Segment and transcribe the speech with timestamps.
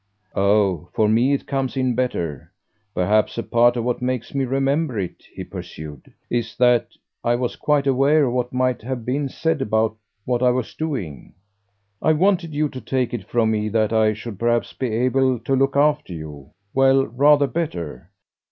[0.33, 2.51] "Oh for me it comes in better.
[2.95, 6.87] Perhaps a part of what makes me remember it," he pursued, "is that
[7.23, 9.95] I was quite aware of what might have been said about
[10.25, 11.35] what I was doing.
[12.01, 15.55] I wanted you to take it from me that I should perhaps be able to
[15.55, 18.09] look after you well, rather better.